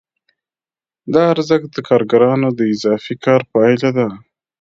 دا 1.13 1.21
ارزښت 1.33 1.69
د 1.73 1.77
کارګرانو 1.89 2.49
د 2.57 2.59
اضافي 2.73 3.15
کار 3.25 3.41
پایله 3.53 3.89
ده 3.97 4.07